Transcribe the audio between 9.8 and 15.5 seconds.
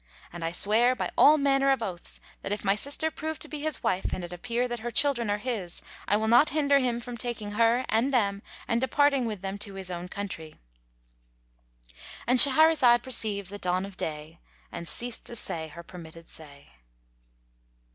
own country."—And Shahrazad perceived the dawn of day and ceased to